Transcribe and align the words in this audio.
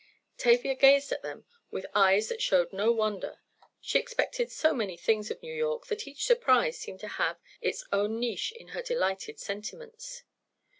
Tavia 0.35 0.73
gazed 0.73 1.11
at 1.11 1.21
them 1.21 1.45
with 1.69 1.85
eyes 1.93 2.27
that 2.29 2.41
showed 2.41 2.73
no 2.73 2.91
wonder. 2.91 3.39
She 3.79 3.99
expected 3.99 4.51
so 4.51 4.73
many 4.73 4.97
things 4.97 5.29
of 5.29 5.39
New 5.43 5.53
York 5.53 5.85
that 5.85 6.07
each 6.07 6.25
surprise 6.25 6.79
seemed 6.79 7.01
to 7.01 7.07
have 7.07 7.39
its 7.61 7.85
own 7.93 8.19
niche 8.19 8.51
in 8.53 8.69
her 8.69 8.81
delighted 8.81 9.39
sentiments. 9.39 10.23